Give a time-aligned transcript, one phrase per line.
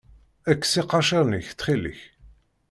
[0.53, 1.99] Kkes iqaciren-ik, ttxil-k.